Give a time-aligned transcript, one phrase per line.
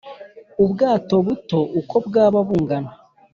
[0.63, 2.91] ubwato buto uko bwaba bungana